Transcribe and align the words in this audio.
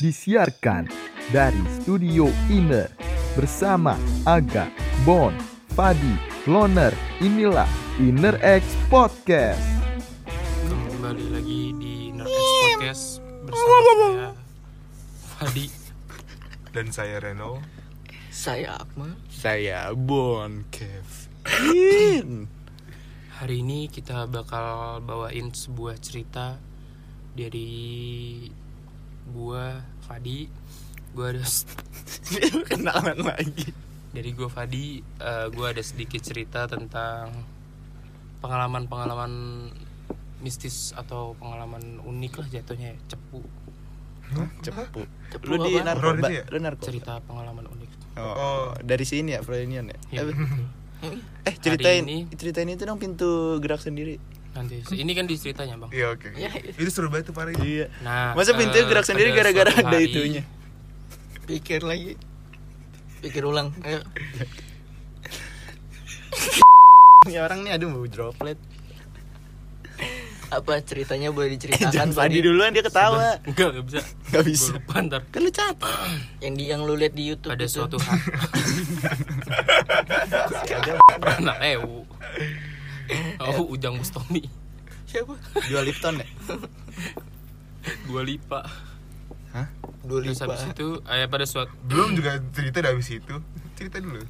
Disiarkan 0.00 0.88
dari 1.28 1.60
Studio 1.76 2.32
Inner 2.48 2.88
bersama 3.36 4.00
Aga, 4.24 4.72
Bon, 5.04 5.28
Fadi, 5.76 6.16
Loner. 6.48 6.88
Inilah 7.20 7.68
Inner 8.00 8.32
X 8.40 8.64
Podcast. 8.88 9.60
Kembali 10.64 11.26
lagi 11.36 11.76
di 11.76 12.16
Nerdx 12.16 12.32
Podcast 12.32 13.04
bersama 13.44 13.76
saya 13.84 14.28
Fadi. 15.36 15.66
dan 16.72 16.86
saya 16.88 17.20
Reno 17.20 17.60
Saya 18.32 18.80
Akmal. 18.80 19.20
Saya 19.28 19.92
Bon 19.92 20.64
Kevin. 20.72 22.48
Hari 23.36 23.56
ini 23.60 23.92
kita 23.92 24.24
bakal 24.32 25.04
bawain 25.04 25.52
sebuah 25.52 26.00
cerita 26.00 26.56
dari 27.36 28.48
gua 29.30 29.78
Fadi. 30.02 30.50
Gua 31.10 31.30
ada 31.30 31.42
Kenalan 32.68 33.18
lagi. 33.20 33.70
dari 34.10 34.30
gua 34.30 34.46
Fadi, 34.46 34.98
eh, 35.00 35.46
gua 35.50 35.70
ada 35.70 35.80
sedikit 35.80 36.18
cerita 36.18 36.66
tentang 36.66 37.30
pengalaman-pengalaman 38.40 39.32
mistis 40.40 40.90
atau 40.92 41.36
pengalaman 41.36 42.00
unik 42.00 42.32
lah 42.36 42.48
jatuhnya 42.50 42.88
ya, 42.90 42.98
cepu 43.08 43.44
Cepu. 44.62 45.02
Cepu 45.28 45.44
Lu 45.44 45.58
di 45.60 45.74
narkoba, 45.76 46.26
ya? 46.26 46.46
lu 46.48 46.58
narkoba. 46.58 46.86
cerita 46.86 47.18
pengalaman 47.20 47.66
unik. 47.66 47.90
Oh, 48.16 48.70
dari 48.78 49.02
sini 49.02 49.34
ya, 49.34 49.42
Freudian 49.42 49.90
ya. 49.90 49.98
Ya, 50.10 50.20
Eh. 51.00 51.16
Eh, 51.44 51.54
ceritain 51.56 52.04
ini- 52.04 52.28
ceritain 52.30 52.68
itu 52.68 52.84
dong 52.84 52.96
pintu 52.96 53.56
gerak 53.58 53.80
sendiri. 53.80 54.20
Nanti 54.50 54.82
ini 54.92 55.12
kan 55.12 55.24
di 55.24 55.34
ceritanya 55.34 55.74
bang. 55.76 55.90
iya 55.90 56.06
oke 56.10 56.28
Ya, 56.34 56.50
itu 56.52 56.90
seru 56.90 57.06
banget 57.06 57.30
tuh 57.30 57.34
Pari 57.34 57.54
Iya. 57.56 57.86
Nah, 58.00 58.34
Masa 58.34 58.50
pintunya 58.52 58.82
eh, 58.82 58.88
gerak 58.88 59.04
sendiri 59.04 59.30
gara-gara 59.30 59.70
ada 59.70 59.86
hari- 59.88 60.06
itunya? 60.06 60.42
Pikir 61.44 61.82
lagi. 61.82 62.18
Pikir 63.20 63.42
ulang. 63.42 63.70
Ayo. 63.80 64.02
Ya 67.26 67.42
orang 67.42 67.62
nih 67.62 67.74
aduh 67.74 67.88
mau 67.88 68.02
droplet. 68.04 68.56
Apa 70.48 70.80
ceritanya 70.80 71.30
boleh 71.30 71.52
diceritakan? 71.52 72.10
Fadi 72.10 72.16
Fadi? 72.32 72.38
duluan 72.42 72.72
dia 72.72 72.82
ketawa. 72.82 73.38
Enggak, 73.44 73.70
enggak 73.70 73.84
bisa. 73.86 74.00
Gak 74.30 74.44
bisa. 74.44 74.66
Gua 74.66 74.78
lupa 74.78 74.94
ntar. 75.00 75.22
Kan 75.28 75.40
lu 75.40 75.50
catat. 75.52 76.10
Yang 76.40 76.54
di 76.56 76.64
yang 76.66 76.80
lu 76.82 76.94
lihat 76.94 77.14
di 77.14 77.22
YouTube 77.24 77.52
Pada 77.52 77.62
itu. 77.62 77.74
suatu 77.76 77.96
hari 78.02 78.18
Anak 81.38 81.58
ewu 81.62 82.02
Oh, 83.42 83.66
Ujang 83.70 83.96
Bustomi 83.96 84.44
siapa? 85.06 85.34
Dua 85.66 85.82
Lipton 85.82 86.22
ya? 86.22 86.26
Dua 88.06 88.22
lipa 88.22 88.62
Dua 90.06 90.22
Terus 90.22 90.38
habis 90.38 90.62
lipa. 90.62 90.74
itu 90.74 90.88
eh, 91.04 91.26
pada 91.26 91.46
suatu 91.48 91.72
belum 91.84 92.14
juga 92.14 92.38
cerita 92.54 92.78
dari 92.78 93.02
situ 93.02 93.34
cerita 93.74 93.98
dulu 93.98 94.22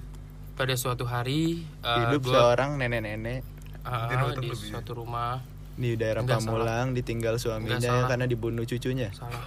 pada 0.56 0.74
suatu 0.76 1.04
hari 1.04 1.64
eh, 1.84 1.96
Hidup 2.08 2.24
gua, 2.24 2.32
seorang 2.52 2.80
nenek-nenek 2.80 3.44
ah, 3.84 4.08
Di 4.08 4.40
di 4.40 4.48
suatu 4.56 4.96
rumah 4.96 5.40
di 5.76 5.96
daerah 5.96 6.20
Nggak 6.24 6.40
Pamulang 6.44 6.86
ditinggal 6.92 7.40
suaminya 7.40 7.80
salah. 7.80 8.08
karena 8.08 8.26
dibunuh 8.28 8.64
cucunya. 8.64 9.08
salah 9.12 9.44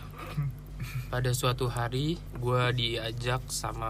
pada 1.10 1.30
suatu 1.30 1.70
hari 1.70 2.18
gue 2.42 2.62
diajak 2.74 3.46
sama 3.46 3.90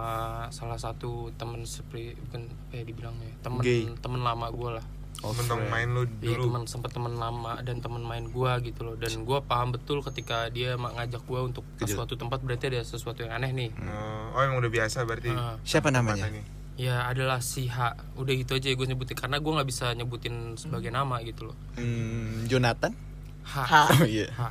salah 0.51 0.75
satu 0.75 1.31
temen 1.39 1.63
seperti 1.63 2.19
bukan 2.19 2.51
apa 2.51 2.73
ya 2.75 2.83
dibilangnya 2.83 3.31
temen 3.39 3.63
Gay. 3.63 3.87
temen 4.03 4.21
lama 4.21 4.51
gue 4.51 4.69
lah 4.75 4.85
tentang 5.31 5.63
main 5.65 5.87
lu 5.87 6.03
Iya 6.19 6.35
dulu 6.35 6.43
teman 6.45 6.63
sempat 6.65 6.91
teman 6.91 7.15
lama 7.15 7.55
dan 7.59 7.79
teman 7.79 8.01
main 8.01 8.27
gua 8.27 8.59
gitu 8.59 8.83
loh 8.83 8.95
dan 8.95 9.23
gua 9.23 9.39
paham 9.39 9.71
betul 9.71 10.03
ketika 10.03 10.49
dia 10.49 10.75
ma- 10.75 10.91
ngajak 10.91 11.23
gua 11.23 11.45
untuk 11.45 11.63
ke 11.73 11.87
Kejut. 11.87 11.95
suatu 11.95 12.13
tempat 12.13 12.39
berarti 12.39 12.67
ada 12.67 12.81
sesuatu 12.81 13.21
yang 13.21 13.31
aneh 13.33 13.51
nih. 13.53 13.69
oh, 13.79 14.33
oh, 14.33 14.41
emang 14.41 14.59
udah 14.59 14.67
biasa 14.69 15.03
berarti 15.03 15.31
Ah, 15.31 15.55
Siapa 15.61 15.87
namanya? 15.87 16.27
Ya 16.73 17.05
adalah 17.05 17.37
si 17.39 17.69
H. 17.69 17.77
Udah 18.17 18.33
gitu 18.33 18.53
aja 18.53 18.65
gue 18.67 18.83
nyebutin 18.83 19.13
karena 19.13 19.37
gua 19.37 19.61
nggak 19.61 19.69
bisa 19.69 19.93
nyebutin 19.93 20.57
sebagai 20.57 20.89
nama 20.89 21.21
gitu 21.21 21.47
loh. 21.47 21.57
Hmm, 21.73 22.43
Jonathan? 22.43 22.91
H. 23.45 23.53
Ha. 23.61 23.81
Oh 23.93 24.03
iya. 24.03 24.27
H. 24.27 24.41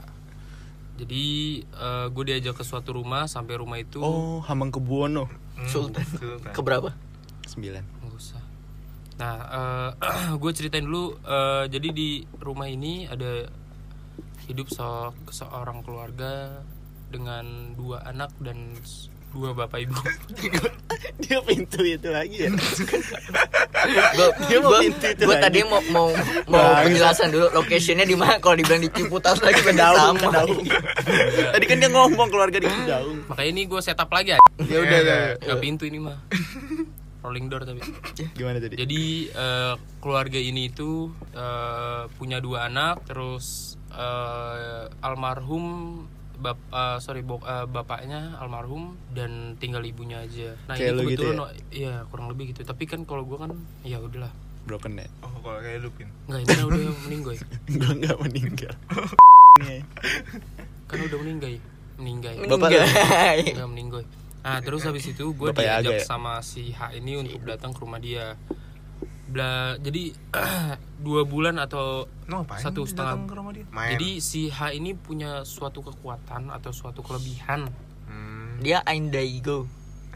Jadi 0.95 1.25
eh, 1.65 2.07
gue 2.09 2.25
diajak 2.25 2.55
ke 2.55 2.63
suatu 2.63 2.95
rumah 2.95 3.27
sampai 3.27 3.57
rumah 3.57 3.75
itu 3.77 3.99
Oh, 3.99 4.39
Hamengkubuwono. 4.41 5.27
Hmm, 5.59 5.67
Sultan. 5.67 6.07
Sultan. 6.07 6.53
Keberapa? 6.53 6.95
9. 7.51 7.59
nggak 7.83 8.15
usah. 8.15 8.39
Nah, 9.23 9.95
gue 10.43 10.51
ceritain 10.53 10.83
dulu. 10.83 11.15
eh, 11.17 11.71
jadi 11.71 11.89
di 11.89 12.11
rumah 12.37 12.67
ini 12.67 13.07
ada 13.07 13.47
hidup 14.45 14.67
se- 14.67 15.15
seorang 15.33 15.81
keluarga 15.81 16.59
dengan 17.07 17.47
dua 17.73 18.03
anak 18.03 18.35
dan 18.41 18.75
dua 19.31 19.55
bapak 19.55 19.79
ibu. 19.81 19.97
Dia 21.23 21.39
pintu 21.41 21.81
itu 21.81 22.09
lagi 22.11 22.45
ya. 22.45 22.51
Gua, 24.13 24.29
Dia 24.47 24.59
mau 24.61 24.71
gua, 24.71 24.79
pintu 24.79 25.07
itu 25.09 25.23
gua 25.25 25.35
lagi. 25.35 25.45
tadi 25.49 25.59
mau 25.65 25.81
mau 25.89 26.07
mau 26.47 26.61
Bangsa. 26.63 26.85
penjelasan 26.85 27.29
dulu 27.31 27.47
locationnya 27.51 28.05
di 28.05 28.15
mana 28.15 28.39
kalau 28.39 28.55
dibilang 28.55 28.79
di 28.79 28.91
Ciputat 28.93 29.41
lagi 29.41 29.59
ke 29.59 29.73
daung. 29.73 30.15
Tadi 31.57 31.65
kan 31.67 31.77
dia 31.81 31.91
ngomong 31.91 32.29
keluarga 32.29 32.59
di 32.61 32.69
daung. 32.69 33.25
Makanya 33.27 33.51
ini 33.51 33.63
gue 33.65 33.81
setup 33.81 34.07
lagi 34.07 34.37
ya. 34.37 34.39
Ya 34.63 34.79
udah, 34.79 34.99
ya. 35.01 35.19
Nggak 35.41 35.59
pintu 35.59 35.85
ini 35.89 35.99
mah. 35.99 36.19
Rolling 37.23 37.47
door 37.47 37.63
tapi. 37.63 37.81
Gimana 38.39 38.59
tadi? 38.59 38.75
Jadi 38.75 39.03
eh, 39.29 39.75
keluarga 39.99 40.37
ini 40.37 40.67
itu 40.67 41.07
eh, 41.33 42.03
punya 42.13 42.39
dua 42.39 42.67
anak, 42.67 43.07
terus 43.07 43.79
eh, 43.89 44.85
almarhum 45.01 45.65
bap 46.35 46.59
eh, 46.69 46.99
sorry 46.99 47.23
bok- 47.23 47.47
eh, 47.47 47.67
bapaknya 47.67 48.35
almarhum 48.37 48.99
dan 49.11 49.55
tinggal 49.57 49.81
ibunya 49.81 50.19
aja. 50.21 50.59
Nah 50.67 50.75
Kayak 50.75 50.83
ini 50.85 50.99
lu 50.99 51.03
gitu 51.09 51.23
kebetulan 51.23 51.35
ya? 51.35 51.41
oh, 51.41 51.51
iya 51.71 51.95
kurang 52.07 52.27
lebih 52.29 52.51
gitu. 52.51 52.63
Tapi 52.63 52.85
kan 52.85 53.03
kalau 53.03 53.23
gue 53.23 53.39
kan 53.39 53.55
ya 53.83 53.97
udahlah. 53.97 54.35
Broken 54.63 54.95
ya? 54.95 55.07
oh 55.23 55.43
kalau 55.43 55.59
kayak 55.59 55.83
lu 55.83 55.91
pin 55.91 56.07
Enggak 56.27 56.39
ini 56.41 56.47
kan 56.49 56.65
udah 56.65 56.79
meninggal. 57.07 57.35
Gue 57.67 57.91
nggak 57.99 58.19
meninggal. 58.21 58.73
Kan 60.87 60.99
udah 61.01 61.19
meninggal. 61.19 61.53
Meninggal. 61.97 62.33
Bapak. 62.49 62.71
Enggak 63.45 63.69
meninggal. 63.69 64.03
Nah 64.43 64.59
terus 64.59 64.83
habis 64.83 65.07
itu 65.07 65.25
gue 65.33 65.49
diajak 65.55 66.03
ya? 66.03 66.05
sama 66.05 66.43
si 66.43 66.75
H 66.75 66.99
ini 66.99 67.15
untuk 67.15 67.47
datang 67.47 67.71
ke 67.71 67.79
rumah 67.79 68.03
dia. 68.03 68.35
Bla, 69.33 69.81
jadi 69.81 70.13
dua 71.07 71.25
bulan 71.25 71.57
atau 71.57 72.05
ngapain 72.29 72.61
Satu 72.61 72.85
setengah. 72.85 73.25
ke 73.25 73.33
rumah 73.33 73.53
dia 73.57 73.65
main 73.73 73.97
Jadi 73.97 74.21
si 74.21 74.53
H 74.53 74.77
ini 74.77 74.93
punya 74.93 75.47
suatu 75.47 75.81
kekuatan 75.81 76.53
atau 76.53 76.75
suatu 76.75 77.01
kelebihan. 77.01 77.71
hmm. 78.11 78.61
Dia 78.61 78.85
Indaigo. 78.93 79.65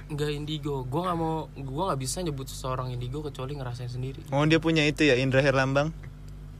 Enggak 0.06 0.30
indigo. 0.30 0.86
Gua 0.86 1.10
nggak 1.10 1.18
mau, 1.18 1.50
gua 1.66 1.82
nggak 1.90 2.00
bisa 2.02 2.22
nyebut 2.22 2.46
seseorang 2.46 2.94
indigo 2.94 3.22
kecuali 3.26 3.58
ngerasain 3.58 3.90
sendiri. 3.90 4.22
Oh, 4.30 4.46
dia 4.46 4.62
punya 4.62 4.86
itu 4.86 5.02
ya 5.02 5.18
Indra 5.18 5.42
Herlambang, 5.42 5.90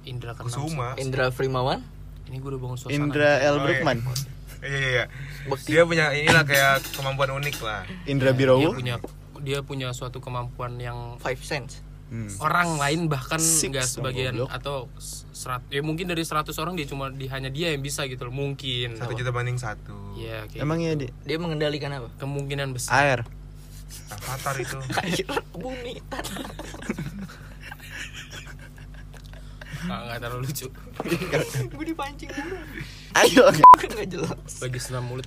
Indra. 0.03 0.35
Kusuma 0.35 0.99
Indra 0.99 1.31
Frimawan. 1.31 1.79
Ini 2.27 2.43
gua 2.43 2.59
udah 2.59 2.61
bangun 2.63 2.79
suasana. 2.79 2.99
Indra 2.99 3.31
L. 3.39 3.63
Oh, 3.63 3.71
iya. 3.71 3.83
Iya 4.67 4.79
iya 4.79 4.89
iya 4.91 5.05
Bekti. 5.49 5.69
dia 5.71 5.83
punya 5.83 6.07
inilah 6.11 6.43
kayak 6.43 6.75
kemampuan 6.93 7.31
unik 7.35 7.57
lah 7.61 7.83
Indra 8.05 8.31
Dia 8.31 8.39
Birowo. 8.39 8.71
punya 8.73 8.97
dia 9.39 9.59
punya 9.63 9.89
suatu 9.93 10.19
kemampuan 10.19 10.75
yang 10.77 11.17
Five 11.17 11.39
Sense. 11.41 11.81
Hmm. 12.07 12.31
orang 12.39 12.79
lain 12.79 13.01
bahkan 13.11 13.35
Six 13.37 13.67
nggak 13.67 13.83
dong, 13.83 13.95
sebagian 13.99 14.35
goblok. 14.39 14.51
atau 14.55 14.77
serat 15.35 15.67
ya 15.67 15.83
mungkin 15.83 16.07
dari 16.07 16.23
100 16.23 16.55
orang 16.55 16.79
dia 16.79 16.87
cuma 16.87 17.11
di 17.11 17.27
hanya 17.27 17.51
dia 17.51 17.75
yang 17.75 17.83
bisa 17.83 18.07
gitu 18.07 18.23
loh 18.23 18.35
mungkin 18.37 18.95
satu 18.95 19.11
juta 19.11 19.35
banding 19.35 19.59
satu 19.59 20.15
ya 20.15 20.47
kayak 20.47 20.63
Emang 20.63 20.79
iya, 20.79 20.95
Di? 20.95 21.11
Dia 21.27 21.35
mengendalikan 21.37 21.91
apa? 21.91 22.07
gitu. 22.07 22.23
kemungkinan 22.23 22.71
besar 22.71 22.95
Air. 22.95 23.21
avatar 24.09 24.55
itu 24.55 24.79
Air, 25.03 25.27
bumi, 25.53 25.99
tanah. 26.07 26.47
nggak 29.87 30.01
nggak 30.03 30.19
terlalu 30.19 30.43
lucu 30.45 30.67
Gue 31.77 31.85
dipancing 31.87 32.31
dulu. 32.33 32.57
Ayo. 33.15 33.45
Enggak 33.53 34.09
jelas. 34.15 34.53
bagi 34.59 34.81
senam 34.81 35.07
mulut 35.07 35.27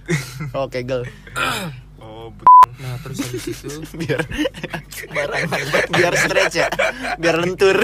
Oke, 0.53 0.83
gel. 0.83 1.07
oh 2.03 2.31
nah 2.79 2.95
terus 3.03 3.19
habis 3.19 3.43
itu 3.43 3.67
Biar 3.99 4.23
Barangan 5.11 5.51
banget. 5.51 5.87
biar 5.91 6.13
stretch 6.15 6.55
ya. 6.55 6.67
Biar 7.17 7.35
lentur. 7.39 7.75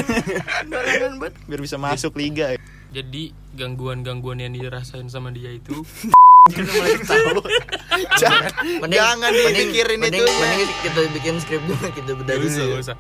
Biar 1.48 1.60
bisa 1.60 1.76
masuk 1.76 2.16
liga. 2.16 2.56
jadi 2.92 3.24
gangguan-gangguan 3.52 4.40
yang 4.40 4.56
dirasain 4.56 5.12
sama 5.12 5.28
dia 5.32 5.52
itu 5.52 5.84
Jangan 6.46 6.70
mulai 6.70 6.94
tahu. 7.02 7.42
Jangan, 8.22 8.52
jangan 8.86 9.32
dipikirin 9.34 9.98
mending, 9.98 10.22
itu. 10.22 10.30
Mending 10.30 10.62
kita 10.86 11.00
bikin 11.12 11.36
skrip 11.42 11.62
dulu 11.66 11.88
kita 11.90 12.12
bedah 12.14 12.36
dulu. 12.38 12.46
usah, 12.46 12.62
ya. 12.62 12.70
gak 12.70 12.82
usah. 12.86 12.98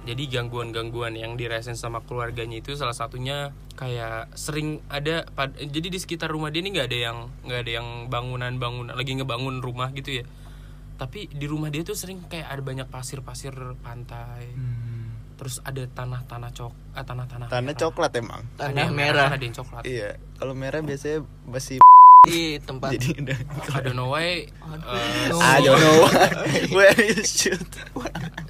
Jadi 0.00 0.26
gangguan-gangguan 0.26 1.12
yang 1.12 1.36
dirasain 1.36 1.76
sama 1.76 2.00
keluarganya 2.00 2.56
itu 2.56 2.72
salah 2.72 2.92
satunya 2.92 3.52
kayak 3.74 4.32
sering 4.32 4.80
ada 4.88 5.28
pad- 5.28 5.56
jadi 5.56 5.86
di 5.86 5.96
sekitar 5.96 6.28
rumah 6.28 6.48
dia 6.48 6.60
ini 6.60 6.72
nggak 6.72 6.88
ada 6.88 6.98
yang 7.02 7.18
nggak 7.42 7.60
ada 7.60 7.72
yang 7.74 7.88
bangunan-bangunan 8.08 8.92
lagi 8.92 9.12
ngebangun 9.14 9.60
rumah 9.60 9.92
gitu 9.92 10.20
ya. 10.20 10.24
Tapi 10.96 11.28
di 11.28 11.44
rumah 11.44 11.68
dia 11.68 11.80
tuh 11.80 11.92
sering 11.94 12.24
kayak 12.26 12.48
ada 12.48 12.60
banyak 12.60 12.86
pasir-pasir 12.86 13.52
pantai. 13.80 14.48
Terus 15.36 15.56
ada 15.62 15.80
tanah-tanah 15.82 16.52
cok, 16.52 16.72
ah, 16.92 17.00
tanah-tanah 17.00 17.48
Tanah 17.48 17.64
merah. 17.66 17.80
coklat 17.80 18.12
emang. 18.14 18.44
Tanah 18.54 18.68
Ada 18.70 18.80
yang 18.82 18.92
merah. 18.92 19.28
ada 19.30 19.40
yang 19.40 19.56
coklat. 19.56 19.82
Iya, 19.84 20.10
kalau 20.36 20.52
merah 20.52 20.80
biasanya 20.80 21.24
masih 21.44 21.80
di 22.30 22.60
tempat 22.60 23.00
Jadi 23.00 23.16
udah 23.16 23.38
I 23.72 23.80
don't 23.80 23.96
know 23.96 24.12
why 24.12 24.44
Oh. 25.30 25.40
I 25.40 25.58
don't 25.64 25.80
know 25.80 26.06
where 26.76 26.94
you 27.00 27.22
shoot. 27.26 27.58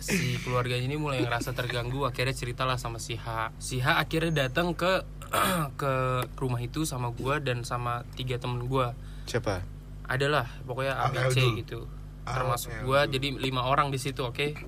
si 0.00 0.36
keluarganya 0.44 0.84
ini 0.88 0.96
mulai 1.00 1.24
ngerasa 1.24 1.52
terganggu. 1.56 2.04
Akhirnya 2.04 2.32
ceritalah 2.36 2.76
sama 2.76 3.00
si 3.00 3.16
H. 3.16 3.52
Si 3.60 3.80
H 3.80 4.00
akhirnya 4.00 4.48
datang 4.48 4.72
ke 4.76 5.04
ke 5.80 5.92
rumah 6.36 6.60
itu 6.60 6.84
sama 6.84 7.12
gua 7.12 7.40
dan 7.40 7.64
sama 7.64 8.04
tiga 8.16 8.36
temen 8.40 8.68
gua. 8.68 8.92
Siapa? 9.24 9.62
adalah 10.10 10.42
pokoknya 10.66 10.94
A 10.98 11.06
B 11.14 11.16
C 11.30 11.38
gitu. 11.62 11.86
Ah, 12.26 12.42
termasuk 12.42 12.74
gua 12.82 13.06
jadi 13.06 13.30
lima 13.38 13.62
orang 13.62 13.94
di 13.94 13.98
situ 14.02 14.26
oke? 14.26 14.58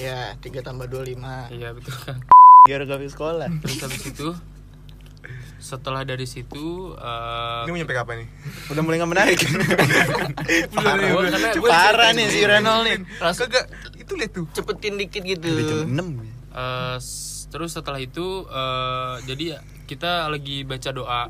Ya 0.00 0.32
tiga 0.40 0.64
tambah 0.64 0.88
dua 0.88 1.04
lima. 1.04 1.52
Iya 1.52 1.76
betul 1.76 1.94
kan? 2.00 2.24
Biar 2.64 2.88
gak 2.88 3.04
sekolah. 3.12 3.48
terus 3.60 3.84
habis 3.84 4.02
itu 4.08 4.32
setelah 5.58 6.02
dari 6.02 6.22
situ 6.22 6.64
eh, 6.94 7.62
Ini 7.62 7.68
mau 7.68 7.78
nyampe 7.78 7.92
kapan 7.92 8.14
nih? 8.20 8.28
Udah 8.68 8.80
mulai 8.80 8.96
gak 8.96 9.10
menarik. 9.10 9.38
Parah, 10.72 10.94
gua- 11.08 11.28
karena 11.28 11.48
gua 11.54 11.68
Parah 11.68 12.10
nih 12.12 12.26
si. 12.26 12.40
Renol 12.40 12.80
nih. 12.84 12.96
Kagak, 13.18 13.64
itu 13.96 14.12
lihat 14.14 14.32
tuh. 14.32 14.46
cepetin 14.50 14.94
dikit 14.96 15.22
gitu 15.22 15.46
Udah 15.46 15.64
jam 15.84 16.08
6 16.16 16.24
Eh, 16.48 16.96
s- 16.98 17.46
terus 17.48 17.70
setelah 17.70 17.98
itu 17.98 18.24
eh, 18.44 19.14
jadi 19.24 19.44
kita 19.84 20.26
lagi 20.26 20.62
baca 20.62 20.90
doa 20.90 21.22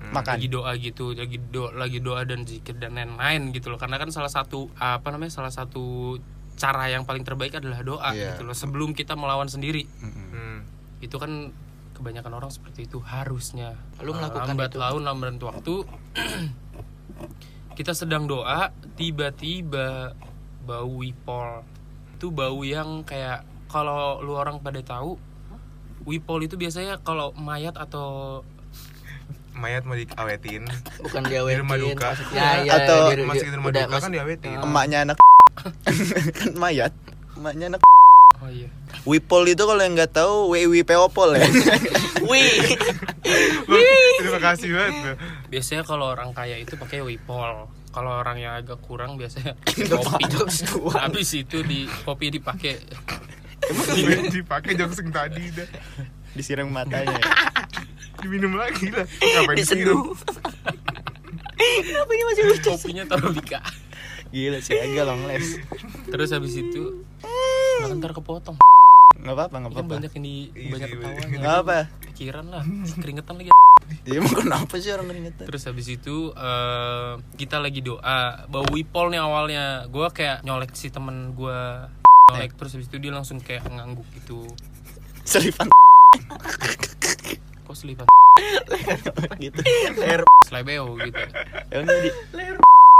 Makan. 0.00 0.32
lagi 0.32 0.48
doa 0.48 0.72
gitu 0.74 1.12
lagi 1.12 1.36
doa 1.42 1.70
lagi 1.70 1.98
doa 1.98 2.22
dan 2.22 2.42
zikir 2.42 2.72
dan 2.74 2.92
lain-lain 2.92 3.50
gitu 3.50 3.68
loh 3.68 3.76
karena 3.76 3.96
kan 3.96 4.08
salah 4.08 4.28
satu 4.28 4.72
apa 4.74 5.04
namanya 5.06 5.28
salah 5.30 5.50
satu 5.50 6.16
cara 6.54 6.88
yang 6.88 7.02
paling 7.02 7.20
terbaik 7.20 7.52
adalah 7.54 7.80
doa 7.80 8.08
Iya. 8.10 8.32
gitu 8.32 8.42
loh 8.42 8.54
sebelum 8.54 8.92
kita 8.92 9.12
melawan 9.12 9.46
sendiri 9.46 9.84
Hmm. 9.98 10.64
itu 10.98 11.12
kan 11.14 11.52
kebanyakan 12.00 12.32
orang 12.34 12.48
seperti 12.48 12.84
itu 12.84 12.98
harusnya 12.98 13.76
Lu 14.00 14.10
melakukan 14.10 14.50
lambat 14.50 14.72
itu? 14.72 14.78
laun 14.78 15.02
lambat 15.04 15.36
waktu 15.38 15.74
kita 17.78 17.92
sedang 17.92 18.24
doa 18.24 18.72
tiba-tiba 18.94 20.16
bau 20.60 20.90
wipol 20.96 21.64
itu 22.14 22.28
bau 22.28 22.60
yang 22.60 23.00
kayak 23.02 23.44
kalau 23.66 24.20
lu 24.20 24.34
orang 24.34 24.58
pada 24.58 24.80
tahu 24.80 25.16
wipol 26.02 26.40
itu 26.40 26.56
biasanya 26.56 26.98
kalau 26.98 27.32
mayat 27.32 27.76
atau 27.76 28.40
Mayat 29.50 29.82
mau 29.82 29.92
diawetin. 29.92 30.62
bukan 31.02 31.20
Di 31.20 31.36
diawetin 31.36 31.60
rumah 31.60 31.76
duka. 31.76 32.14
maksudnya 32.14 32.64
ya 32.64 32.72
Atau 32.72 33.12
di- 33.12 33.18
di- 33.18 33.28
Masih 33.28 33.44
di 33.44 33.56
rumah 33.58 33.68
udah 33.68 33.82
duka 33.82 33.92
mas- 33.92 34.04
kan 34.06 34.10
diawetin. 34.10 34.56
Emaknya 34.56 34.98
anak 35.04 35.16
kan 36.38 36.52
mayat. 36.56 36.92
Emaknya 37.34 37.66
anak 37.68 37.80
oh 38.40 38.50
iya 38.50 38.68
Wipol 39.08 39.48
itu 39.48 39.62
kalau 39.64 39.80
yang 39.80 39.96
nggak 39.96 40.12
tahu 40.12 40.52
WIWPOPOL 40.52 41.40
ya. 41.40 41.46
wih 42.30 42.60
Terima 44.20 44.40
kasih 44.42 44.68
banget. 44.76 45.16
biasanya 45.48 45.82
kalau 45.84 46.12
orang 46.12 46.36
kaya 46.36 46.60
itu 46.60 46.76
pakai 46.76 47.00
wipol 47.00 47.68
kalau 47.90 48.12
orang 48.12 48.36
yang 48.38 48.54
agak 48.54 48.76
kurang 48.84 49.16
biasanya 49.16 49.56
kopi 49.88 50.24
jokes 50.28 50.62
dua 50.68 51.08
habis 51.08 51.32
itu 51.32 51.64
di 51.64 51.88
kopi 52.04 52.28
dipakai 52.30 52.76
Emang 53.60 54.32
dipakai 54.32 54.72
jongseng 54.72 55.12
tadi 55.12 55.52
dah. 55.52 55.68
Disiram 56.32 56.72
matanya. 56.72 57.12
Diminum 58.24 58.56
lagi 58.56 58.88
lah. 58.88 59.04
Ngapain 59.04 59.56
diseduh 59.56 60.00
disiram? 60.00 60.80
kenapa 61.60 62.10
ini 62.10 62.24
masih 62.24 62.42
lucu 62.48 62.68
kopinya 62.72 63.04
taruh 63.04 63.32
di 63.32 63.42
kak 63.44 63.60
Gila 64.32 64.58
sih 64.62 64.80
agak 64.80 65.04
long 65.04 65.28
les. 65.28 65.60
terus 66.08 66.32
habis 66.32 66.56
itu 66.56 67.04
nggak 67.90 67.98
ntar 68.00 68.12
kepotong. 68.14 68.56
Enggak 69.20 69.34
apa-apa, 69.36 69.54
enggak 69.58 69.72
kan 69.72 69.78
apa-apa. 69.82 69.94
banyak 69.98 70.10
yang 70.14 70.24
di 70.24 70.36
Iya 70.48 70.68
banyak 70.70 70.88
sih, 70.88 70.96
ketawanya 70.96 71.36
Enggak 71.36 71.56
apa. 71.60 71.78
pikiran 72.06 72.44
lah 72.46 72.64
keringetan 73.02 73.34
lagi. 73.36 73.50
Ya 74.06 74.14
emang 74.16 74.36
kenapa 74.38 74.74
sih 74.78 74.90
orang 74.94 75.06
keringetan? 75.10 75.44
terus 75.44 75.62
habis 75.66 75.86
itu 75.90 76.16
eh, 76.30 77.12
kita 77.34 77.58
lagi 77.58 77.82
doa 77.82 78.46
bau 78.46 78.64
wipol 78.70 79.10
nih 79.10 79.18
awalnya. 79.18 79.64
Gue 79.90 80.06
kayak 80.08 80.40
nyolek 80.40 80.72
si 80.72 80.88
temen 80.88 81.34
gue 81.34 81.58
nyolek 82.30 82.54
terus 82.54 82.78
habis 82.78 82.86
itu 82.86 82.96
dia 82.96 83.10
langsung 83.10 83.42
kayak 83.42 83.66
ngangguk 83.66 84.06
gitu. 84.14 84.46
Selipan 85.26 85.68
kok 87.60 87.76
selipan 87.76 88.06
gitu. 89.42 89.60
slebeo 90.48 90.94
gitu. 90.96 91.22
Ya 91.68 91.76
udah 91.82 91.98
di 92.00 92.10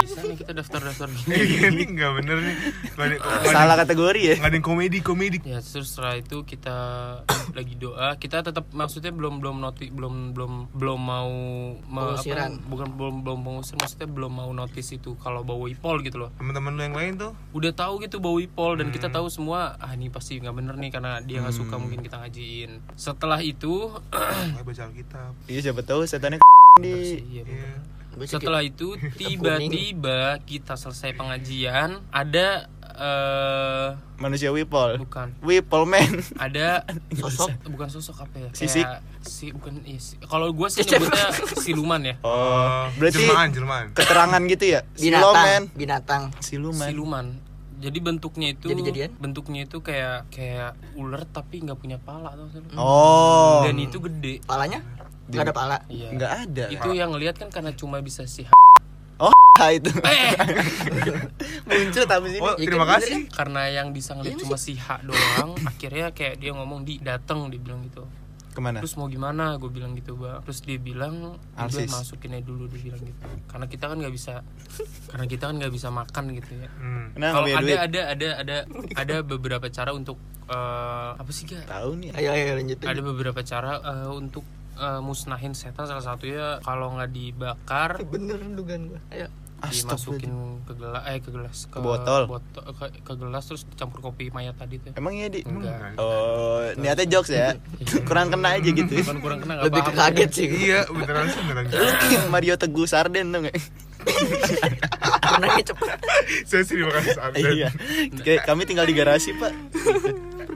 bisa 0.00 0.18
nih 0.22 0.36
kita 0.36 0.52
daftar 0.52 0.80
daftar 0.82 1.08
gini 1.08 1.32
Iya, 1.32 1.68
Ini 1.70 1.84
enggak 1.86 2.10
bener 2.16 2.36
nih. 2.40 2.56
Nggak 2.90 3.06
ada- 3.06 3.20
nggak 3.20 3.52
salah 3.52 3.76
kategori 3.78 4.20
ya. 4.22 4.34
nggak 4.36 4.48
ada 4.48 4.56
yang 4.56 4.66
komedi, 4.66 4.98
komedi. 5.00 5.38
ya 5.42 5.58
terus 5.58 5.88
setelah 5.88 6.14
itu 6.16 6.36
kita 6.42 6.76
lagi 7.56 7.74
doa 7.74 8.08
kita 8.14 8.42
tetap 8.42 8.68
maksudnya 8.70 9.10
belum 9.10 9.38
belum 9.38 9.56
noti 9.58 9.88
belum 9.88 10.32
belum 10.32 10.52
belum 10.72 11.00
mau 11.00 11.30
me- 11.76 12.00
apa, 12.00 12.16
Pengusiran. 12.16 12.50
bukan 12.64 12.88
belum 12.92 13.14
belum 13.20 13.38
pengusir 13.40 13.76
maksudnya 13.76 14.08
belum 14.08 14.32
mau 14.32 14.50
notice 14.50 14.90
itu 14.92 15.14
kalau 15.16 15.42
bau 15.42 15.60
wipol 15.60 16.00
gitu 16.00 16.18
loh 16.18 16.30
Teman-teman 16.34 16.72
lu 16.72 16.82
yang 16.82 16.94
lain 16.94 17.12
tuh 17.16 17.32
udah 17.52 17.72
tahu 17.72 18.00
gitu 18.00 18.18
bau 18.18 18.34
wipol 18.34 18.74
dan 18.74 18.88
kita 18.88 19.08
tahu 19.08 19.26
semua 19.26 19.76
ah 19.76 19.90
ini 19.90 20.08
pasti 20.08 20.36
nggak 20.36 20.52
bener 20.52 20.74
nih 20.74 20.90
karena 20.90 21.18
dia 21.20 21.40
nggak 21.40 21.54
suka 21.54 21.74
mungkin 21.74 22.00
kita 22.00 22.18
ngajiin 22.18 22.80
setelah 22.94 23.38
itu 23.38 23.92
Nggak 24.10 24.64
baca 24.68 24.82
Alkitab. 24.84 25.32
Iya 25.44 25.60
siapa 25.62 25.80
tahu 25.80 26.00
setannya 26.02 26.38
di 26.76 26.94
iya, 27.28 27.42
Iya. 27.42 27.72
Setelah 28.20 28.60
itu 28.60 28.94
tiba-tiba 29.20 30.20
kita 30.40 30.74
selesai 30.74 31.12
pengajian 31.12 32.02
ada 32.10 32.66
eh 32.92 33.88
manusia 34.16 34.50
Wipol. 34.50 35.00
bukan 35.00 35.32
Wipol 35.40 35.84
man. 35.84 36.20
ada 36.36 36.84
Sosok? 37.16 37.48
bukan 37.66 37.88
sosok 37.88 38.28
apa 38.28 38.36
ya 38.38 38.48
Sisik? 38.52 38.84
Kayak 38.84 39.00
si 39.20 39.46
bukan 39.50 39.80
iya, 39.82 39.96
si- 39.96 40.20
kalau 40.20 40.50
gue 40.50 40.68
sih 40.68 40.82
nyebutnya 40.82 41.28
siluman 41.56 42.00
ya 42.02 42.14
Oh, 42.20 42.92
berarti 42.94 43.20
jelmaan, 43.20 43.48
jelmaan. 43.50 43.86
keterangan 43.90 44.40
gitu 44.44 44.64
ya? 44.66 44.80
binatang 44.92 45.32
Siluman. 45.32 45.62
binatang 45.72 46.22
Siluman. 46.40 46.86
siluman 46.86 47.26
jadi 47.80 47.96
bentuknya 47.98 48.52
itu 48.52 48.68
Jadi-jadian? 48.68 49.10
bentuknya 49.16 49.60
itu 49.64 49.80
kayak 49.80 50.28
kayak 50.28 50.76
ular 50.92 51.24
tapi 51.24 51.64
nggak 51.64 51.78
punya 51.78 51.96
pala 51.96 52.28
tau 52.30 52.44
sih? 52.48 52.60
Oh. 52.76 53.64
dan 53.64 53.72
itu 53.74 53.96
gede 53.98 54.44
palanya 54.44 54.84
nggak 55.32 55.44
ada 55.44 55.54
pala 55.54 55.78
iya 55.86 56.08
Enggak 56.08 56.32
ada. 56.42 56.64
itu 56.68 56.88
yang 56.92 57.10
ngelihat 57.10 57.36
kan 57.36 57.48
karena 57.48 57.70
cuma 57.72 57.98
bisa 58.00 58.24
si 58.24 58.44
Ah, 59.52 59.68
itu. 59.70 59.92
eh 59.92 60.32
Muncul 61.68 62.04
habis 62.06 62.32
ini. 62.32 62.40
Oh, 62.40 62.56
Iya 62.56 62.64
terima 62.64 62.86
kan, 62.86 62.96
kasih. 62.98 63.28
karena 63.28 63.62
yang 63.70 63.92
bisa 63.92 64.16
ngeliat 64.16 64.38
cuma 64.38 64.56
si 64.56 64.72
H 64.74 65.04
doang 65.04 65.52
akhirnya 65.62 66.10
kayak 66.10 66.40
dia 66.40 66.50
ngomong 66.50 66.80
di 66.82 66.96
dateng 66.98 67.46
dia 67.46 67.60
bilang 67.60 67.84
gitu 67.84 68.08
Ke 68.50 68.58
mana? 68.58 68.80
terus 68.80 68.96
mau 68.96 69.06
gimana 69.06 69.54
gue 69.54 69.68
bilang 69.68 69.92
gitu 69.92 70.16
bang 70.16 70.40
terus 70.42 70.58
dia 70.60 70.74
bilang 70.74 71.36
udah 71.54 71.60
Alsis. 71.60 71.86
masukin 71.86 72.32
aja 72.32 72.42
dulu 72.42 72.66
dia 72.66 72.82
bilang 72.82 72.98
gitu 73.00 73.20
karena 73.46 73.66
kita 73.66 73.84
kan 73.84 73.96
nggak 73.96 74.10
bisa 74.10 74.34
karena 75.06 75.26
kita 75.28 75.44
kan 75.44 75.54
nggak 75.54 75.72
bisa 75.72 75.88
makan 75.88 76.24
gitu 76.32 76.50
ya 76.56 76.68
Hmm. 76.72 77.06
Kenapa 77.12 77.34
kalau 77.36 77.48
ada 77.52 77.74
ada 77.80 78.00
ada 78.08 78.28
ada 78.40 78.56
ada 78.96 79.16
beberapa 79.20 79.66
cara 79.68 79.90
untuk 79.92 80.16
eh, 80.46 81.10
apa 81.14 81.30
sih 81.30 81.44
gak 81.44 81.68
Tahu 81.68 81.90
nih. 82.00 82.10
ayo 82.12 82.28
ayo 82.32 82.42
lanjutin 82.56 82.86
ada 82.86 83.00
beberapa 83.04 83.40
cara 83.42 83.76
eh, 83.78 84.08
untuk 84.10 84.42
eh, 84.72 85.00
musnahin 85.00 85.52
setan 85.52 85.84
salah 85.84 86.04
satunya 86.04 86.60
kalau 86.60 86.92
nggak 86.92 87.08
dibakar 87.08 87.98
bener 88.04 88.38
dugaan 88.48 88.88
gua 88.88 89.00
ayo 89.10 89.26
dimasukin 89.60 90.32
ke 90.64 90.72
gelas 90.72 91.04
eh 91.04 91.18
ke 91.18 91.28
gelas 91.28 91.58
ke, 91.64 91.76
Ke 91.76 91.78
botol. 91.78 92.22
boto- 92.26 92.64
ke, 92.72 92.96
ke 92.98 93.12
gelas 93.12 93.44
terus 93.44 93.62
dicampur 93.62 94.00
kopi 94.00 94.28
mayat 94.30 94.56
tadi 94.56 94.80
tuh 94.80 94.96
Emang 94.96 95.12
iya 95.12 95.28
di. 95.28 95.44
enggak 95.44 96.00
Oh, 96.00 96.64
niatnya 96.74 97.04
jokes 97.06 97.28
ya. 97.28 97.60
Kurang 98.02 98.32
kena 98.32 98.56
aja 98.56 98.64
gitu. 98.66 98.88
Bukan 98.88 99.20
kurang 99.20 99.38
kena 99.38 99.60
lebih 99.60 99.84
paham. 99.84 99.92
kaget 99.92 100.30
sih 100.32 100.48
Iya, 100.48 100.88
beneran 100.88 101.28
sih 101.28 101.40
beneran. 101.42 101.68
Mario 102.32 102.56
Teguh 102.56 102.88
Sarden 102.88 103.26
tuh 103.28 103.40
nggak? 103.42 103.56
pernahnya 105.20 105.62
cepet 105.62 105.88
Saya 106.48 106.62
sih 106.64 106.74
terima 106.74 106.92
kasih 106.94 107.12
Sarden. 107.12 107.40
Iya. 107.52 107.68
Kayak 108.16 108.48
kami 108.48 108.64
tinggal 108.64 108.88
di 108.88 108.96
garasi, 108.96 109.36
Pak. 109.36 109.52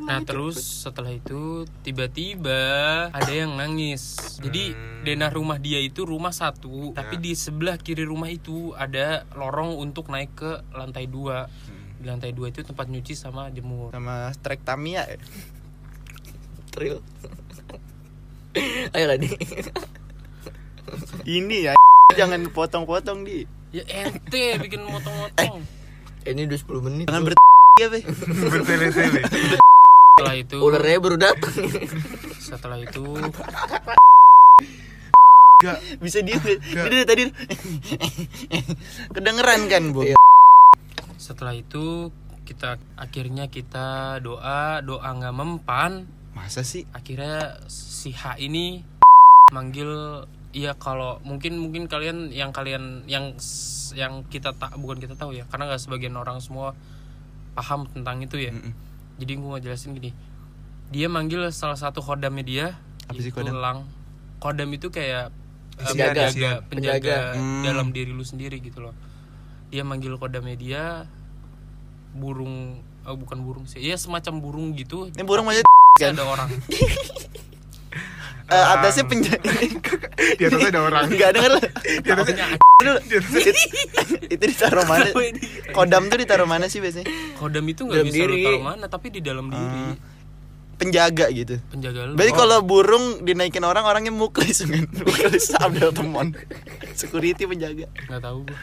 Nah 0.05 0.21
terus 0.21 0.85
setelah 0.85 1.17
itu 1.17 1.65
tiba-tiba 1.81 2.61
ada 3.09 3.33
yang 3.33 3.57
nangis. 3.57 4.37
Jadi 4.41 4.77
denah 5.03 5.33
rumah 5.33 5.57
dia 5.57 5.81
itu 5.81 6.05
rumah 6.05 6.33
satu, 6.33 6.93
tapi 6.93 7.17
di 7.17 7.33
sebelah 7.33 7.81
kiri 7.81 8.05
rumah 8.05 8.29
itu 8.29 8.77
ada 8.77 9.25
lorong 9.33 9.81
untuk 9.81 10.13
naik 10.13 10.37
ke 10.37 10.53
lantai 10.77 11.09
dua. 11.09 11.49
Di 11.97 12.05
lantai 12.05 12.37
dua 12.37 12.53
itu 12.53 12.61
tempat 12.61 12.89
nyuci 12.93 13.17
sama 13.17 13.49
jemur. 13.49 13.97
Sama 13.97 14.33
trek 14.45 14.61
Tamiya. 14.61 15.09
ya? 15.09 15.19
Trill 16.75 16.99
ayo 18.95 19.05
lah 19.11 19.19
nih 19.19 19.35
Ini 21.27 21.57
ya. 21.71 21.75
Jangan 22.21 22.47
potong-potong 22.55 23.27
di. 23.27 23.43
Ya 23.75 23.83
ente 23.91 24.55
bikin 24.63 24.87
motong-motong. 24.87 25.67
ini 26.25 26.47
udah 26.47 26.59
10 26.63 26.87
menit 26.87 27.07
Jangan 27.11 27.23
ber 27.27 27.35
ya, 27.75 27.89
Be. 27.91 28.01
Bertele-tele. 28.55 29.21
Setelah 30.15 30.39
itu, 30.39 30.57
ularnya 30.63 30.99
baru 31.03 31.17
datang 31.19 31.55
setelah 32.39 32.79
itu 32.79 33.03
Bisa 35.99 36.23
dia. 36.23 36.39
Dia 36.39 36.87
dari 36.87 37.03
tadi 37.03 37.23
kedengeran 39.11 39.67
kan, 39.67 39.91
Bu? 39.91 40.07
Iya. 40.07 40.15
setelah 41.19 41.51
itu 41.51 42.15
kita 42.47 42.79
akhirnya 42.95 43.51
kita 43.51 44.23
doa 44.23 44.79
doa 44.79 45.03
nggak 45.11 45.35
mempan 45.35 46.07
Masa 46.31 46.63
sih? 46.63 46.87
akhirnya 46.95 47.67
si 47.67 48.15
H 48.15 48.39
ini 48.39 48.87
manggil 49.51 50.23
Iya 50.55 50.79
kalau 50.79 51.19
mungkin 51.27 51.59
mungkin 51.59 51.91
kalian 51.91 52.31
yang 52.31 52.55
kalian 52.55 53.03
yang 53.11 53.35
s- 53.35 53.91
yang 53.99 54.23
kita 54.31 54.55
tak 54.55 54.79
bukan 54.79 55.03
kita 55.03 55.19
tahu 55.19 55.35
ya 55.35 55.43
karena 55.51 55.67
nggak 55.67 55.83
sebagian 55.83 56.15
orang 56.15 56.39
semua 56.39 56.79
paham 57.59 57.91
tentang 57.91 58.23
itu 58.23 58.39
ya. 58.39 58.55
Jadi 59.15 59.33
gue 59.35 59.47
mau 59.47 59.59
jelasin 59.59 59.95
gini. 59.95 60.11
Dia 60.89 61.07
manggil 61.07 61.43
salah 61.51 61.75
satu 61.75 61.99
kodamnya 61.99 62.45
dia 62.45 62.67
Apa 63.07 63.19
sih 63.19 63.31
kodam? 63.31 63.57
lang. 63.57 63.79
Kodam 64.39 64.69
itu 64.71 64.89
kayak 64.89 65.31
eh, 65.75 65.85
Penjaga. 65.85 66.29
penjaga, 66.29 66.51
penjaga 66.67 66.99
Penjaga. 66.99 67.17
Hmm. 67.35 67.63
dalam 67.63 67.89
diri 67.91 68.11
lu 68.11 68.23
sendiri 68.23 68.59
gitu 68.59 68.81
loh. 68.81 68.95
Dia 69.69 69.83
manggil 69.83 70.15
kodamnya 70.15 70.55
dia 70.55 70.83
burung 72.13 72.79
oh 73.05 73.17
bukan 73.17 73.39
burung 73.41 73.65
sih. 73.65 73.81
Iya 73.81 73.97
semacam 73.97 74.35
burung 74.39 74.67
gitu. 74.75 75.11
Ini 75.11 75.23
burung 75.23 75.47
aja 75.47 75.63
kan? 76.01 76.15
ada 76.15 76.25
orang. 76.25 76.51
Eh, 78.45 78.65
atasnya 78.77 79.09
penjaga 79.09 79.51
Di 80.39 80.43
atasnya 80.45 80.69
ada 80.71 80.81
orang. 80.85 81.05
Enggak 81.09 81.31
denger 81.33 81.51
lu. 81.55 81.61
Di 82.05 82.09
atasnya 82.09 82.37
Dulu. 82.85 82.99
It- 83.49 83.63
itu 84.35 84.45
ditaruh 84.45 84.85
mana? 84.85 85.09
Kodam 85.73 86.07
tuh 86.07 86.19
ditaruh 86.21 86.45
mana 86.45 86.69
sih 86.69 86.79
biasanya? 86.79 87.09
Kodam 87.35 87.65
itu 87.65 87.83
nggak 87.83 88.05
bisa 88.05 88.17
diri. 88.21 88.45
taruh 88.45 88.63
mana 88.63 88.85
tapi 88.87 89.09
di 89.09 89.21
dalam 89.21 89.49
diri. 89.49 89.97
Penjaga 90.75 91.31
gitu. 91.31 91.63
penjaga 91.71 92.01
lu. 92.05 92.19
Berarti 92.19 92.33
Oh, 92.35 92.37
kalau 92.37 92.59
burung 92.61 93.23
dinaikin 93.23 93.63
orang 93.63 93.87
orangnya 93.87 94.11
muklis 94.11 94.59
kan. 94.61 94.85
Muklis 94.91 95.55
Abdel 95.57 95.95
Temon. 95.95 96.35
Security 96.93 97.47
penjaga. 97.47 97.87
nggak 98.11 98.21
tahu 98.21 98.43
gua. 98.43 98.59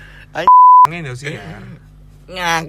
Angin 0.86 1.08
ya 1.08 1.14
sih. 1.16 1.40
Ngak. 2.28 2.64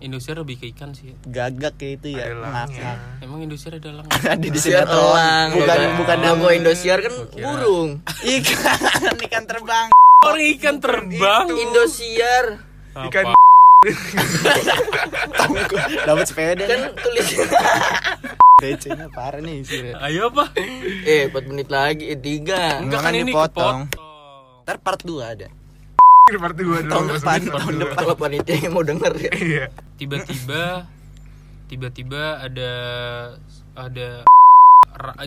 Indosiar 0.00 0.40
lebih 0.40 0.56
ke 0.56 0.72
ikan 0.72 0.92
sih. 0.92 1.12
Gagak 1.22 1.76
kayak 1.76 2.00
itu 2.00 2.16
ya. 2.16 2.32
Ada. 2.32 2.48
Ngakak. 2.48 2.96
Emang 3.20 3.40
Indosiar 3.40 3.76
ada 3.76 3.90
lang. 3.92 4.06
Ada 4.24 4.32
di 4.34 4.48
Indosiar 4.48 4.84
sinetron. 4.84 5.08
elang. 5.08 5.48
Bukan 5.52 5.78
bukan 6.00 6.18
logo 6.20 6.48
Indosiar 6.50 6.98
kan 7.00 7.14
burung. 7.32 7.90
ikan 8.20 8.80
ikan 9.24 9.44
terbang. 9.44 9.88
Orang 10.20 10.44
ikan 10.52 10.76
terbang. 10.76 11.48
Indosiar 11.48 12.60
Ikan 12.92 13.24
Apa? 13.24 13.40
Dapat 16.04 16.24
sepeda 16.28 16.68
kan 16.68 16.92
tulis 16.92 17.24
DC-nya 18.60 19.08
parah 19.08 19.40
nih 19.40 19.64
sih. 19.64 19.96
Ayo 19.96 20.28
apa? 20.28 20.52
eh 21.08 21.32
4 21.32 21.48
menit 21.48 21.72
lagi 21.72 22.12
eh 22.12 22.20
3 22.20 22.84
Enggak 22.84 23.00
kan 23.00 23.08
Makanya 23.08 23.16
ini 23.16 23.32
dipotong. 23.32 23.78
kepotong. 23.88 24.60
Ntar 24.68 24.76
part 24.84 25.00
2 25.00 25.24
ada. 25.24 25.48
Part 26.28 26.52
2 26.52 26.60
dulu. 26.60 26.76
Tahun 26.84 27.06
depan, 27.10 27.38
tahun 27.48 27.74
depan. 27.80 27.96
kalau 27.96 28.14
panitia 28.14 28.54
yang 28.60 28.76
mau 28.76 28.84
denger 28.84 29.12
ya 29.16 29.32
Iya. 29.32 29.64
Tiba-tiba 29.96 30.84
tiba-tiba 31.64 32.22
ada 32.38 32.70
ada 33.72 34.08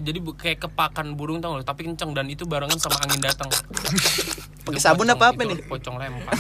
jadi 0.04 0.20
kayak 0.20 0.60
kepakan 0.70 1.16
burung 1.18 1.40
tau 1.40 1.58
gak? 1.58 1.66
tapi 1.66 1.88
kenceng 1.88 2.12
dan 2.14 2.28
itu 2.30 2.44
barengan 2.46 2.78
sama 2.78 3.00
angin 3.04 3.20
datang. 3.24 3.50
Pakai 4.64 4.80
Itu 4.80 4.84
sabun 4.84 5.08
pocong, 5.12 5.18
apa 5.18 5.26
apa 5.32 5.42
itu 5.44 5.50
nih? 5.50 5.58
Pocong 5.68 5.96
lempar. 6.00 6.36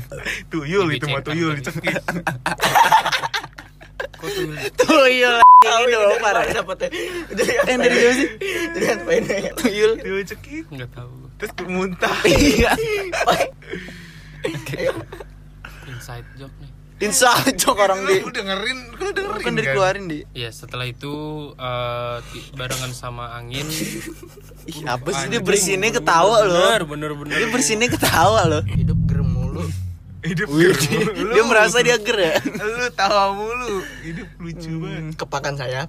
Tuyul 0.50 0.88
itu 0.94 1.06
mah 1.06 1.22
tuyul 1.22 1.54
tuh 1.64 1.74
Tuyul. 4.78 5.38
Ini 5.42 5.94
dong 5.94 6.18
parah. 6.22 6.42
dapetnya 6.46 6.88
Yang 7.66 7.78
dari 7.82 7.96
jauh 7.98 8.14
sih. 8.14 8.28
dengan 8.74 8.98
painnya 9.06 9.36
Tuyul. 9.58 9.92
Tuyul 9.98 10.22
cekik. 10.26 10.64
nggak 10.70 10.90
tahu. 10.94 11.14
Terus 11.38 11.52
muntah. 11.66 12.18
Iya. 12.26 12.72
Inside 15.86 16.26
joke 16.38 16.54
nih. 16.62 16.77
Inside 16.98 17.54
joke 17.54 17.78
orang 17.78 18.02
di 18.10 18.18
Lu 18.18 18.34
dengerin, 18.34 18.78
lu 18.90 19.08
dengerin 19.14 19.42
kan 19.46 19.54
dikeluarin 19.54 20.04
di. 20.10 20.18
Ya 20.34 20.50
setelah 20.50 20.82
itu 20.82 21.14
eh, 21.54 22.16
ti- 22.34 22.50
barengan 22.58 22.90
sama 22.90 23.38
angin. 23.38 23.62
Ih, 24.68 24.82
apa 24.84 25.06
sih 25.14 25.30
dia 25.30 25.38
bersinnya 25.38 25.94
ketawa 25.94 26.42
loh. 26.42 26.58
Bener 26.58 26.82
bener 26.84 27.10
bener. 27.14 27.34
Dia 27.38 27.48
bersinnya 27.48 27.86
ketawa 27.86 28.44
loh. 28.44 28.62
hidup 28.66 28.98
gerem 29.06 29.30
mulu 29.30 29.64
Hidup 30.20 30.50
Wih, 30.50 30.74
gerem 30.74 31.06
mulu. 31.22 31.32
dia 31.32 31.44
merasa 31.46 31.78
dia 31.80 31.96
ger 31.96 32.18
ya. 32.18 32.36
Lu 32.42 32.90
tawa 32.92 33.30
mulu. 33.32 33.78
Hidup 34.02 34.28
lucu 34.42 34.70
banget. 34.82 35.14
kepakan 35.14 35.54
sayap 35.54 35.88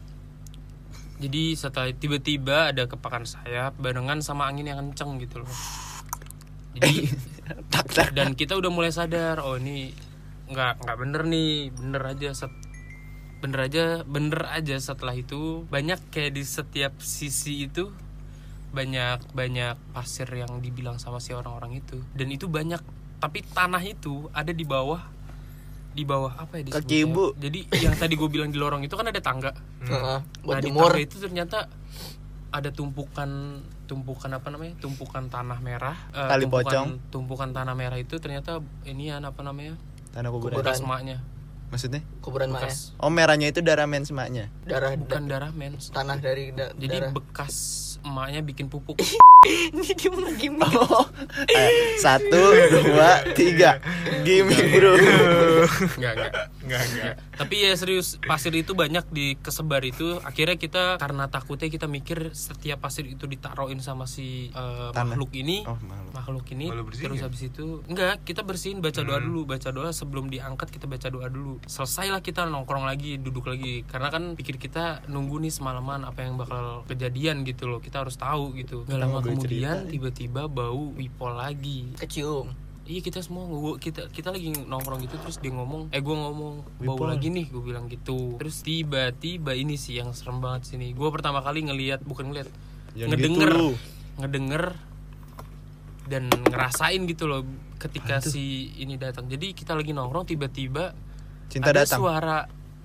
Jadi 1.19 1.57
setelah 1.57 1.91
tiba-tiba 1.91 2.71
ada 2.71 2.85
kepakan 2.85 3.25
sayap 3.25 3.75
barengan 3.75 4.21
sama 4.21 4.45
angin 4.45 4.69
yang 4.69 4.79
kenceng 4.79 5.17
gitu 5.17 5.41
loh. 5.41 5.51
Jadi 6.77 7.09
dan 8.15 8.37
kita 8.37 8.53
udah 8.53 8.69
mulai 8.69 8.93
sadar 8.93 9.41
oh 9.41 9.57
ini 9.57 9.91
nggak 10.49 10.81
nggak 10.81 10.97
bener 10.97 11.21
nih 11.23 11.49
bener 11.71 12.01
aja 12.03 12.29
set 12.33 12.53
bener 13.39 13.59
aja 13.63 13.83
bener 14.03 14.41
aja 14.45 14.75
setelah 14.75 15.15
itu. 15.15 15.63
Banyak 15.67 16.11
kayak 16.11 16.35
di 16.35 16.43
setiap 16.43 16.93
sisi 16.99 17.63
itu 17.63 17.87
banyak 18.69 19.31
banyak 19.31 19.79
pasir 19.91 20.29
yang 20.29 20.59
dibilang 20.59 20.97
sama 20.97 21.17
si 21.17 21.31
orang-orang 21.31 21.79
itu. 21.79 21.97
Dan 22.11 22.29
itu 22.29 22.45
banyak 22.45 22.81
tapi 23.17 23.41
tanah 23.43 23.81
itu 23.81 24.27
ada 24.31 24.51
di 24.51 24.63
bawah 24.63 25.01
di 25.89 26.05
bawah 26.05 26.37
apa 26.37 26.61
ya 26.61 26.69
Kaki 26.69 26.85
disebutnya? 26.85 27.01
ibu. 27.01 27.25
jadi 27.35 27.59
yang 27.81 27.95
tadi 27.97 28.13
gue 28.13 28.29
bilang 28.29 28.53
di 28.53 28.61
lorong 28.61 28.83
itu 28.83 28.93
kan 28.93 29.07
ada 29.07 29.19
tangga. 29.19 29.51
Heeh, 29.81 30.19
buat 30.45 30.53
nah 30.53 30.61
di 30.61 30.69
tangga 30.69 30.99
itu 30.99 31.15
ternyata 31.17 31.57
ada 32.49 32.69
tumpukan 32.69 33.29
tumpukan 33.85 34.29
apa 34.31 34.47
namanya? 34.49 34.77
Tumpukan 34.77 35.27
tanah 35.27 35.59
merah 35.59 35.97
Eh, 36.11 36.29
Tali 36.29 36.45
tumpukan, 36.45 36.65
pocong. 36.67 36.87
tumpukan 37.09 37.49
tanah 37.51 37.73
merah 37.73 37.97
itu 37.97 38.21
ternyata 38.21 38.61
inian 38.85 39.25
apa 39.25 39.41
namanya 39.41 39.73
Tanah 40.11 40.29
kuburan. 40.29 40.55
Kuburan. 40.55 40.65
bekas 40.65 40.79
emaknya 40.79 41.17
Maksudnya? 41.69 42.01
kuburan 42.19 42.49
mak 42.49 42.59
ya 42.59 42.65
bekas 42.65 42.97
Oh 42.97 43.07
merahnya 43.07 43.47
itu 43.47 43.61
darah 43.61 43.85
mens 43.85 44.09
emaknya. 44.09 44.49
darah 44.63 44.93
bukan 44.93 45.21
da- 45.23 45.37
darah 45.37 45.51
mens 45.51 45.89
tanah 45.89 46.17
dari 46.17 46.49
da- 46.49 46.73
jadi 46.73 46.97
darah 46.99 47.13
bekas 47.13 47.55
emaknya 48.01 48.41
bikin 48.41 48.65
pupuk 48.67 48.97
ini 49.69 49.93
gimana 49.93 50.33
gimana 50.33 50.67
Oh, 50.75 51.05
eh, 51.47 51.95
satu, 51.95 52.41
dua, 52.75 53.23
tiga, 53.31 53.79
gimmick 54.21 54.59
bro. 54.73 54.93
enggak 55.95 56.11
enggak 56.11 56.33
Enggak, 56.69 56.85
enggak. 56.85 57.13
tapi 57.33 57.55
ya 57.65 57.73
serius 57.73 58.21
pasir 58.21 58.53
itu 58.53 58.77
banyak 58.77 59.09
di 59.09 59.33
kesebar 59.41 59.81
itu. 59.81 60.21
Akhirnya 60.21 60.61
kita 60.61 61.01
karena 61.01 61.25
takutnya 61.25 61.65
kita 61.65 61.89
mikir 61.89 62.29
setiap 62.37 62.85
pasir 62.85 63.09
itu 63.09 63.25
ditaruhin 63.25 63.81
sama 63.81 64.05
si 64.05 64.53
Tanah. 64.53 64.93
makhluk 65.17 65.33
ini 65.33 65.65
Oh 65.65 65.77
makhluk. 66.13 66.45
ini 66.53 66.69
terus 66.69 67.19
ya? 67.19 67.25
habis 67.25 67.41
itu 67.49 67.81
enggak 67.89 68.21
kita 68.21 68.45
bersihin 68.45 68.85
baca 68.85 69.01
doa 69.01 69.17
dulu 69.17 69.49
baca 69.49 69.69
doa 69.73 69.89
sebelum 69.89 70.29
diangkat 70.29 70.69
kita 70.69 70.85
baca 70.85 71.09
doa 71.09 71.25
dulu. 71.25 71.57
Selesailah 71.65 72.21
kita 72.21 72.45
nongkrong 72.45 72.85
lagi 72.85 73.17
duduk 73.17 73.49
lagi. 73.49 73.81
Karena 73.89 74.13
kan 74.13 74.37
pikir 74.37 74.61
kita 74.61 75.01
nunggu 75.09 75.41
nih 75.41 75.53
semalaman 75.53 76.05
apa 76.05 76.21
yang 76.21 76.37
bakal 76.37 76.85
kejadian 76.85 77.41
gitu 77.49 77.65
loh. 77.65 77.81
Kita 77.81 78.05
harus 78.05 78.13
tahu 78.13 78.53
gitu. 78.53 78.85
Gak 78.85 79.01
lama 79.01 79.25
kemudian 79.25 79.89
tiba-tiba 79.89 80.45
bau 80.45 80.93
wipol 80.93 81.33
lagi. 81.33 81.89
Kecium 81.97 82.68
Iya 82.89 83.05
kita 83.05 83.21
semua 83.21 83.45
gua, 83.45 83.77
kita 83.77 84.09
kita 84.09 84.33
lagi 84.33 84.49
nongkrong 84.49 85.05
gitu 85.05 85.21
terus 85.21 85.37
dia 85.37 85.53
ngomong 85.53 85.93
eh 85.93 86.01
gue 86.01 86.15
ngomong 86.17 86.65
bau 86.89 87.05
lagi 87.05 87.29
nih 87.29 87.45
gue 87.53 87.61
bilang 87.61 87.85
gitu. 87.85 88.33
Terus 88.41 88.65
tiba-tiba 88.65 89.53
ini 89.53 89.77
sih 89.77 90.01
yang 90.01 90.09
serem 90.17 90.41
banget 90.41 90.73
sini 90.73 90.97
gue 90.97 91.09
pertama 91.13 91.45
kali 91.45 91.69
ngelihat 91.69 92.01
bukan 92.01 92.33
ngeliat 92.33 92.49
Jangan 92.97 93.13
ngedenger 93.13 93.51
gitu. 93.53 93.69
ngedenger 94.17 94.63
dan 96.09 96.33
ngerasain 96.33 97.05
gitu 97.05 97.29
loh 97.29 97.45
ketika 97.77 98.25
si 98.25 98.73
ini 98.81 98.97
datang. 98.97 99.29
Jadi 99.29 99.53
kita 99.53 99.77
lagi 99.77 99.93
nongkrong 99.93 100.25
tiba-tiba 100.25 100.97
Cinta 101.45 101.69
ada 101.69 101.85
datang. 101.85 102.01
suara 102.01 102.37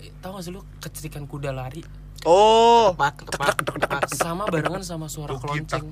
eh, 0.05 0.13
tahu 0.21 0.37
gak 0.37 0.45
sih 0.45 0.53
lu 0.53 0.61
kecerikan 0.85 1.25
kuda 1.25 1.49
lari? 1.49 1.81
Oh. 2.29 2.93
tepak 2.93 3.25
tepak 3.25 3.57
tepak 3.65 4.05
sama 4.13 4.45
barengan 4.53 4.85
sama 4.85 5.09
suara 5.09 5.33
kelonceng. 5.41 5.89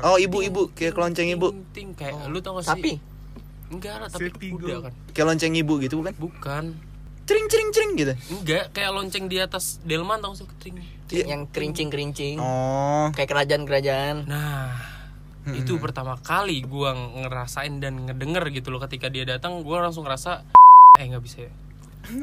Oh 0.00 0.16
ibu-ibu 0.16 0.72
kayak 0.72 0.96
kelonceng 0.96 1.28
ibu. 1.36 1.52
Ting, 1.52 1.68
ting, 1.76 1.88
kayak 1.92 2.16
Oh, 2.16 2.32
lu 2.32 2.40
tau 2.40 2.56
gak 2.56 2.72
sih? 2.72 2.72
Sapi 2.72 3.15
enggak 3.68 3.94
lah 3.96 4.08
tapi 4.08 4.28
Serpigo. 4.28 4.58
kuda 4.58 4.74
kan 4.80 4.92
Kayak 5.10 5.26
lonceng 5.28 5.54
ibu 5.54 5.74
gitu 5.78 5.94
bukan? 5.96 6.14
bukan 6.16 6.64
Cering 7.26 7.46
cering 7.46 7.70
cering 7.70 7.92
gitu. 7.96 8.12
enggak 8.32 8.70
kayak 8.70 8.90
lonceng 8.92 9.26
di 9.26 9.36
atas 9.36 9.82
delman 9.82 10.18
tau 10.18 10.30
sih 10.32 10.46
ketring 10.46 10.78
yang 11.10 11.42
kerincing 11.46 11.88
kerincing 11.88 12.36
Oh. 12.36 13.10
kayak 13.10 13.26
kerajaan 13.28 13.62
kerajaan 13.62 14.16
nah 14.24 14.94
Hmm. 15.42 15.54
itu 15.54 15.78
pertama 15.78 16.18
kali 16.18 16.58
gua 16.60 16.90
ngerasain 16.92 17.78
dan 17.78 18.02
ngedenger 18.02 18.50
gitu 18.50 18.68
loh 18.68 18.82
ketika 18.82 19.06
dia 19.06 19.22
datang 19.22 19.62
gua 19.62 19.78
langsung 19.80 20.02
ngerasa 20.02 20.42
eh 20.94 21.06
nggak 21.06 21.22
bisa 21.22 21.46
ya 21.46 21.52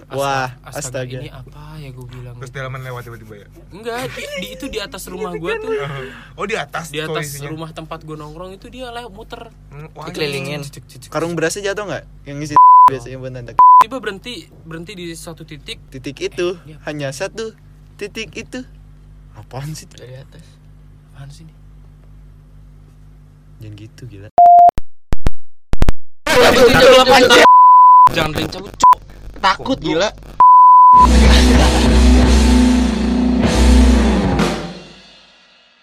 Wah, 0.10 0.56
astaga, 0.62 1.04
astaga. 1.04 1.18
ini 1.18 1.28
apa 1.28 1.76
ya 1.76 1.90
gue 1.90 2.06
bilang 2.06 2.36
Terus 2.38 2.52
dalaman 2.52 2.82
lewat 2.82 3.02
tiba-tiba 3.04 3.34
ya. 3.36 3.48
enggak 3.70 4.08
di, 4.10 4.24
di- 4.40 4.52
itu 4.52 4.66
di 4.66 4.78
atas 4.78 5.04
rumah 5.06 5.32
gua 5.34 5.54
tuh 5.56 5.72
Oh 6.40 6.46
di 6.46 6.56
atas 6.56 6.88
di 6.88 6.98
atas 6.98 7.28
posisinya. 7.28 7.50
rumah 7.50 7.70
tempat 7.70 8.02
gua 8.02 8.16
nongkrong 8.18 8.54
itu 8.54 8.68
dia 8.68 8.88
lewat 8.90 9.10
muter 9.10 9.42
Hmm, 9.68 9.90
wah, 9.94 10.08
Dikelilingin. 10.08 10.62
Karung 11.08 11.34
berasnya 11.34 11.70
jatuh 11.70 11.84
nggak? 11.86 12.04
Yang 12.24 12.38
ngisi 12.40 12.54
biasanya 12.92 13.18
buat 13.18 13.32
nanti. 13.32 13.52
tiba 13.80 13.98
berhenti 13.98 14.34
berhenti 14.62 14.94
di 14.94 15.06
satu 15.12 15.44
titik 15.44 15.80
Titik 15.90 16.16
itu 16.22 16.56
iya. 16.64 16.80
hanya 16.84 17.10
satu 17.10 17.52
titik 17.96 18.32
itu. 18.34 18.64
Apaan 19.34 19.72
sih? 19.72 19.84
dari 19.86 20.16
atas 20.16 20.46
apaan 21.10 21.28
sih 21.28 21.44
ini 21.44 21.54
Jangan 23.60 23.76
gitu 23.76 24.04
gila. 24.08 24.30
jangan 28.14 28.46
cabut 28.46 28.74
takut 29.44 29.76
gila. 29.84 30.08